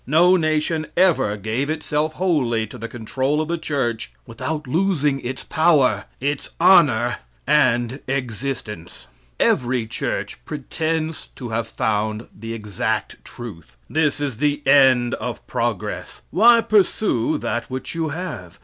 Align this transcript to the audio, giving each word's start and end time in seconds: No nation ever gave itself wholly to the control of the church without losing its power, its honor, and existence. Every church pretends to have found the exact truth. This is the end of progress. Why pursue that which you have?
No 0.07 0.35
nation 0.35 0.87
ever 0.97 1.37
gave 1.37 1.69
itself 1.69 2.13
wholly 2.13 2.65
to 2.65 2.79
the 2.79 2.87
control 2.87 3.39
of 3.39 3.47
the 3.47 3.57
church 3.59 4.11
without 4.25 4.65
losing 4.65 5.19
its 5.19 5.43
power, 5.43 6.05
its 6.19 6.49
honor, 6.59 7.17
and 7.45 7.99
existence. 8.07 9.05
Every 9.39 9.85
church 9.85 10.43
pretends 10.43 11.27
to 11.35 11.49
have 11.49 11.67
found 11.67 12.29
the 12.35 12.51
exact 12.55 13.23
truth. 13.23 13.77
This 13.87 14.19
is 14.19 14.37
the 14.37 14.63
end 14.65 15.13
of 15.13 15.45
progress. 15.45 16.23
Why 16.31 16.61
pursue 16.61 17.37
that 17.37 17.69
which 17.69 17.93
you 17.93 18.09
have? 18.09 18.59